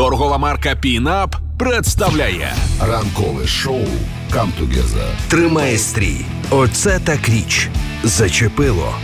[0.00, 3.84] Торгова марка Пінап представляє ранкове шоу
[4.30, 5.06] «Камтугеза».
[5.28, 6.16] Тримає стрій.
[6.50, 7.68] Оце так річ.
[8.02, 8.94] Зачепило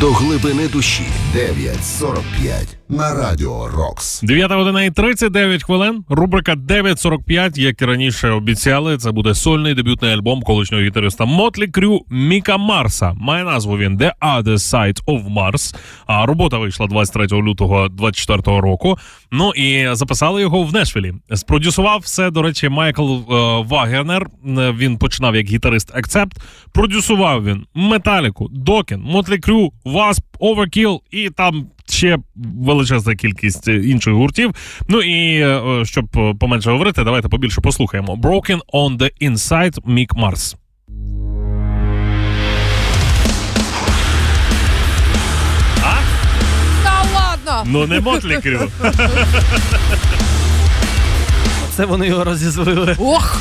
[0.00, 1.06] до глибини душі.
[1.36, 4.20] 9.45 на радіо Рокс.
[4.22, 6.04] 9 година і 39 хвилин.
[6.08, 12.00] Рубрика 9.45, як і раніше обіцяли, це буде сольний дебютний альбом колишнього гітариста Мотлі Крю
[12.10, 13.12] Міка Марса.
[13.16, 15.76] Має назву він The Other Side of Mars.
[16.06, 18.98] А робота вийшла 23 лютого 24 року.
[19.32, 21.12] Ну і записали його в Нешвілі.
[21.34, 23.20] Спродюсував все, до речі, Майкл е,
[23.68, 24.26] Вагенер.
[24.46, 26.32] Е, Він починав як гітарист Accept.
[26.72, 32.18] Продюсував він Металіку, Докін, Мотлі Крю, Wasp, Overkill і там ще
[32.64, 34.50] величезна кількість інших гуртів.
[34.88, 38.14] Ну і е, щоб е, поменше говорити, давайте побільше послухаємо.
[38.14, 40.56] Broken on the Inside Mick Mars.
[46.84, 47.62] Та ладно!
[47.66, 48.70] Ну не Мотлі Крю.
[51.76, 52.96] Це вони його розізвили.
[52.98, 53.40] Ох!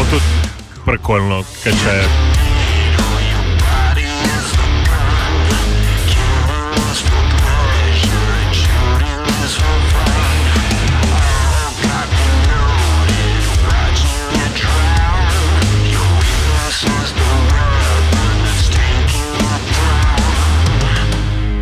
[0.00, 0.22] Отут
[0.84, 2.04] прикольно качає.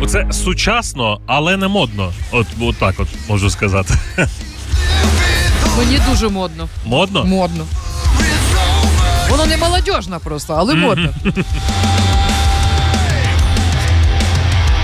[0.01, 2.13] Оце сучасно, але не модно.
[2.31, 3.93] От, от так от можу сказати.
[5.77, 6.69] Мені дуже модно.
[6.85, 7.25] Модно?
[7.25, 7.65] Модно.
[9.29, 11.09] Воно не молодіжно просто, але модно.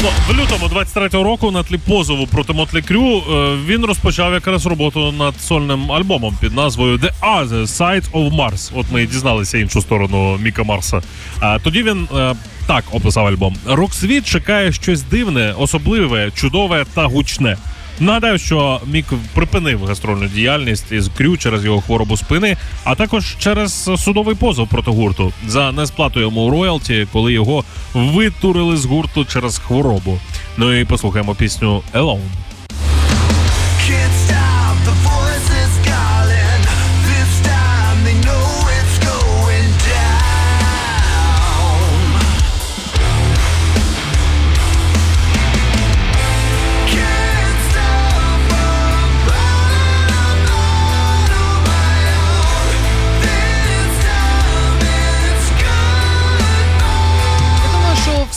[0.04, 4.66] Ну, в лютому 23-го року на тлі позову проти Мотлі Крю е, він розпочав якраз
[4.66, 8.72] роботу над сольним альбомом під назвою The Other Side of Mars.
[8.76, 11.02] От ми дізналися іншу сторону Міка Марса.
[11.40, 12.36] А тоді він е,
[12.68, 17.58] так описав альбом: Рок-світ чекає щось дивне, особливе, чудове та гучне.
[18.02, 23.90] Нагадаю, що Мік припинив гастрольну діяльність із Крю через його хворобу спини, а також через
[23.98, 27.64] судовий позов проти гурту за несплату йому роялті, коли його
[27.94, 30.20] витурили з гурту через хворобу.
[30.58, 32.20] Ну і послухаємо пісню Alone.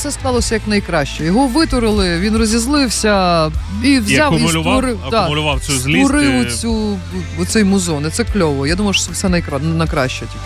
[0.05, 1.25] Все склалося як найкраще.
[1.25, 3.47] Його витурили, він розізлився
[3.83, 6.45] і взяв і акумулював- створив, акумулював цю злість, створив е.
[6.45, 6.99] цю,
[7.39, 8.07] оцей музон.
[8.07, 8.67] І це кльово.
[8.67, 9.59] Я думаю, що все найкра...
[9.59, 10.45] на краще тільки.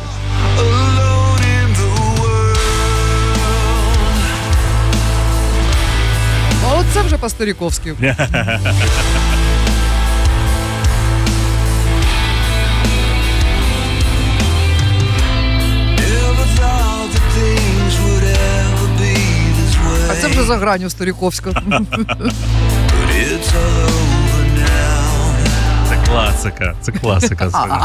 [6.94, 7.94] Це вже по-старіковськи.
[20.38, 21.53] Це за граню старіковська.
[25.88, 26.75] Це класика.
[26.81, 27.49] Це класика.
[27.49, 27.78] Sometimes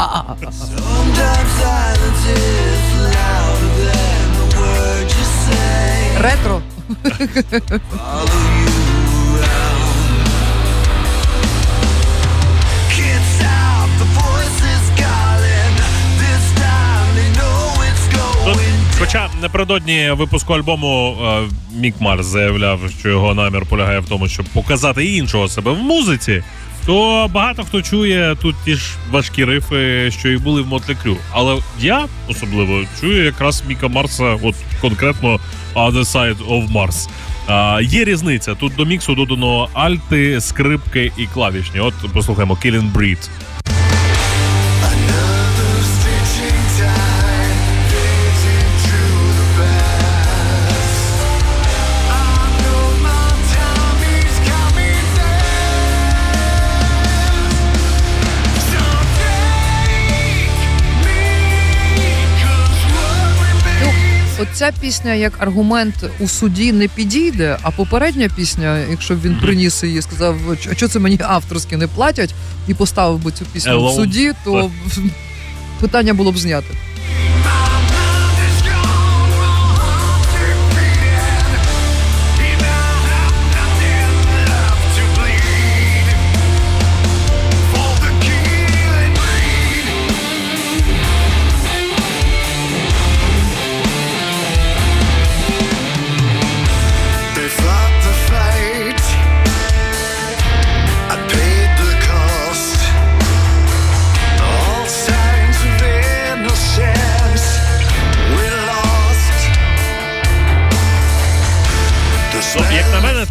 [19.44, 21.42] напередодні випуску альбому е,
[21.80, 26.42] Мік Марс заявляв, що його намір полягає в тому, щоб показати іншого себе в музиці,
[26.86, 31.16] то багато хто чує тут ті ж важкі рифи, що і були в Мотлі Крю.
[31.32, 35.40] Але я особливо чую якраз Міка Марса, от конкретно
[35.74, 37.08] Other Side of Mars.
[37.46, 38.54] А, є різниця.
[38.54, 41.80] Тут до міксу додано альти, скрипки і клавішні.
[41.80, 43.28] От послухаємо Killing Breed.
[64.68, 69.82] Оця пісня як аргумент у суді не підійде, а попередня пісня, якщо б він приніс
[69.82, 70.36] її, сказав,
[70.70, 72.34] а що це мені авторські не платять,
[72.68, 73.92] і поставив би цю пісню Hello.
[73.92, 74.70] в суді, то
[75.80, 76.66] питання було б знято.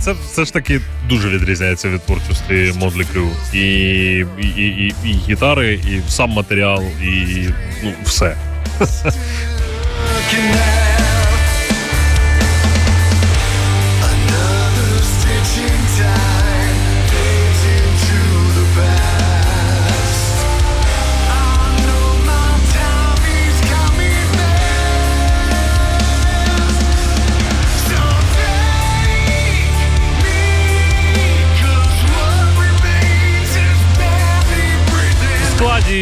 [0.04, 3.30] Це все ж таки дуже відрізняється від творчості Модлі Крю.
[3.54, 4.28] І, і,
[4.58, 7.46] і, і, і гітари, і сам матеріал, і
[7.84, 8.38] ну, все.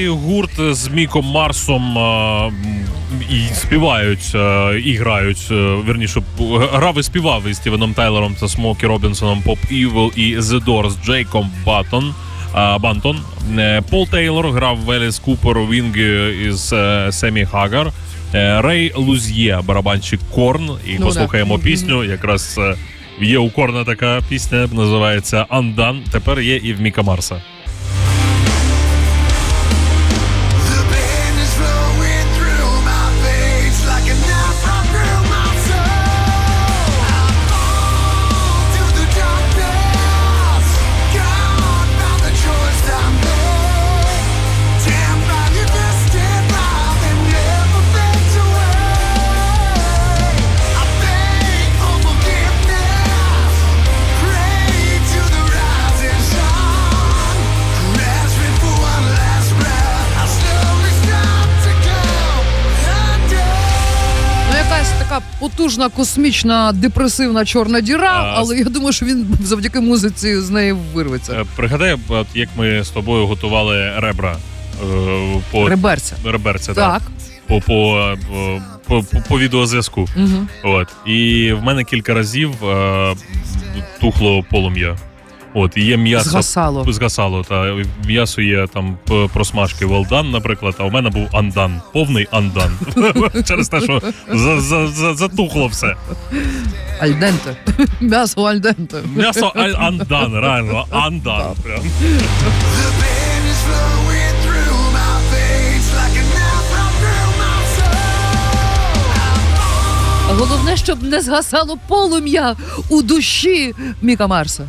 [0.07, 1.97] гурт з Міком Марсом
[3.31, 4.35] і співають,
[4.85, 5.47] і грають.
[5.51, 5.53] а,
[5.87, 6.21] Вірніше,
[6.73, 11.51] грав і співав із Стівеном Тайлером та Смокі Робінсоном Поп Evil і The Doors Джейком
[11.65, 12.13] Баттон.
[12.79, 13.19] Бантон.
[13.57, 17.91] Е, Пол Тейлор грав Веліс Купер Вінгі із е, Семі Хагар.
[18.33, 20.69] Е, Рей Луз'є, барабанщик Корн.
[20.87, 21.63] І Ну, послухаємо да.
[21.63, 22.03] пісню.
[22.03, 22.59] Якраз
[23.21, 26.01] є у Корна така пісня, називається Андан.
[26.11, 27.41] Тепер є і в Міка Марса.
[65.11, 70.49] Така потужна космічна депресивна чорна діра, А, але я думаю, що він завдяки музиці з
[70.49, 71.33] неї вирветься.
[71.33, 71.97] Е, Пригадай,
[72.35, 74.35] як ми з тобою готували ребра
[74.83, 76.15] е, по Реберця.
[76.25, 77.01] реберця, Так.
[77.47, 78.15] по, по,
[78.87, 80.01] по, по, по відеозв'язку.
[80.17, 80.47] Угу.
[80.63, 80.87] От.
[81.05, 83.15] І в мене кілька разів е,
[84.01, 84.97] тухло полум'я.
[85.53, 86.29] От, є м'ясо.
[86.29, 86.85] Згасало.
[86.89, 87.75] Згасало, та
[88.07, 88.97] м'ясо є там
[89.33, 92.71] просмажки well наприклад, а у мене був андан, повний андан.
[93.47, 94.01] Через те, що
[94.31, 95.95] за, за, за, затухло все.
[96.99, 97.55] Альденте.
[97.99, 98.97] М'ясо альденте.
[99.15, 101.55] М'ясо андан, реально, андан.
[101.63, 101.81] Прям.
[110.37, 112.55] Головне, щоб не згасало полум'я
[112.89, 114.67] у душі Міка Марса.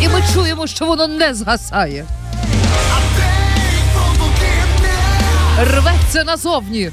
[0.00, 2.06] І ми чуємо, що воно не згасає.
[5.60, 6.90] Рветься назовні.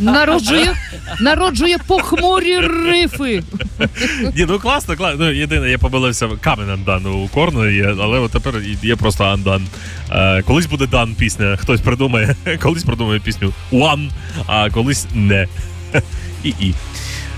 [0.00, 0.74] Народжує,
[1.20, 3.42] народжує похмурі рифи.
[4.36, 5.24] Ні, ну класно, класно.
[5.24, 9.66] Ну, єдине, я помилився камен Андан у Корну є, але тепер є просто Андан.
[10.10, 14.10] Е, колись буде Дан пісня, хтось придумає, колись придумає пісню One,
[14.46, 15.48] а колись не.
[16.44, 16.74] І і.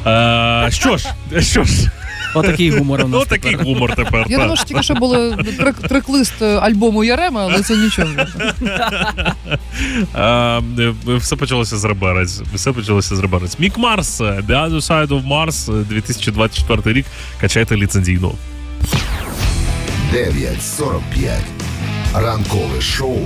[0.06, 1.08] Е, що ж,
[1.40, 1.90] що ж,
[2.35, 3.21] Отакий гумор у нас.
[3.21, 4.26] ну такий гумор тепер.
[4.29, 8.09] Я думаю, що тільки що були трек, трек-лист альбому Ярема, але це нічого.
[10.17, 10.62] Е,
[11.07, 12.41] все почалося з Реберець.
[12.55, 13.59] Все почалося з Реберець.
[13.59, 17.07] Мік Марс, The Other Side of Mars, 2024 рік.
[17.41, 18.33] Качайте ліцензійно.
[20.12, 21.38] 9.45.
[22.14, 23.19] Ранкове шоу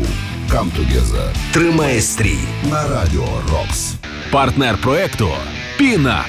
[0.51, 2.39] Come Together Тримає стрій.
[2.71, 3.95] на Радіо Рокс.
[4.31, 5.29] Партнер проекту
[5.79, 6.27] Пінап.